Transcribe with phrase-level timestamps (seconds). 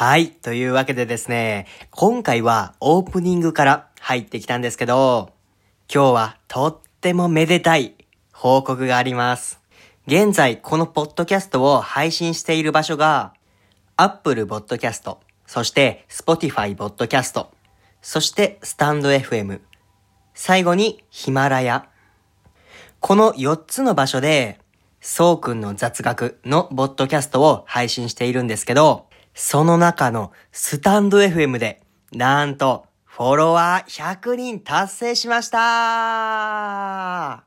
[0.00, 0.30] はい。
[0.30, 5.34] というわけでですね、今回はオープニングから入ってきたんですけど、
[5.94, 7.96] 今日はとってもめでたい
[8.32, 9.60] 報告があります。
[10.06, 13.34] 現在、このポッドキャストを配信している場所が、
[13.98, 17.48] Apple Podcast、そして Spotify Podcast、
[18.00, 19.60] そしてスタンド FM、
[20.32, 21.90] 最後にヒマラヤ。
[23.00, 24.60] この4つの場所で、
[25.02, 31.80] そうくんの雑学のポッドキャストを配信しているんですけど、その中のスタンド FM で、
[32.12, 37.44] なんと、フォロワー100人達成しました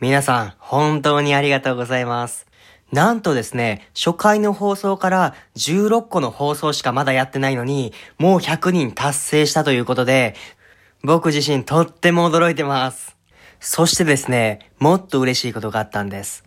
[0.00, 2.46] 皆さん、本当にありがとうございます。
[2.92, 10.34] なんとですね、初回の放送から16個の放送しかまだやってないのに、もう100人達成したということで、
[11.02, 13.16] 僕自身とっても驚いてます。
[13.60, 16.44] そしてですね、もっと嬉しいことがあったんです。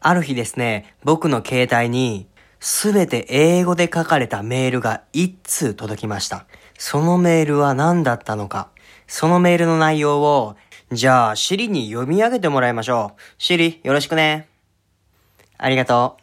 [0.00, 2.28] ある日ですね、僕の携帯に、
[2.64, 6.46] すべて英語で書かれたメールが一通届きました。
[6.78, 8.68] そのメールは何だったのか。
[9.08, 10.54] そのメールの内容を、
[10.92, 13.20] じゃあ、シリに読み上げてもらいましょう。
[13.36, 14.48] シリ、よろしくね。
[15.58, 16.22] ありがとう。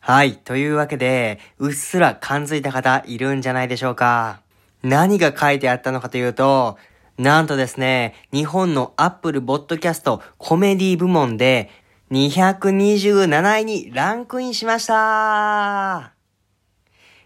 [0.00, 0.36] はい。
[0.38, 4.40] というわけで、うっすら感づいた方いるんじゃないでしょうか。
[4.82, 6.78] 何が書いてあったのかというと、
[7.18, 11.68] なんとですね、日本のアップルボッドキャストコメディ部門で
[12.12, 16.12] 227位にランクインしました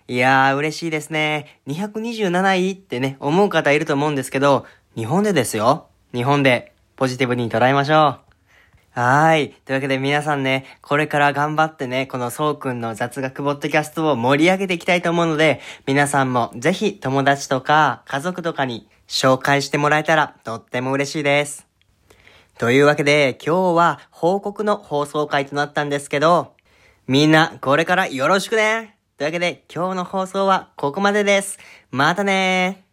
[0.06, 1.61] いやー、嬉しいですね。
[1.67, 5.89] 227位ってね、思う方いると思うんですけど、日本でですよ。
[6.15, 8.20] 日本で、ポジティブに捉えましょ
[8.95, 9.01] う。
[9.01, 9.51] はい。
[9.65, 21.66] というわけで皆さんね、これから頑張ってね、このそうくんの雑学ボッドキャストを盛り上げていきたいと思うので、皆さんもぜひ友達とか家族とかに紹介してもらえたらとっても嬉しいです。
[22.59, 26.55] というわけで、今日は報告の放送回となったんですけど、
[27.07, 31.59] みんなこれからよろしくねというわけで、今日の放送はここまでです。
[31.91, 32.86] またね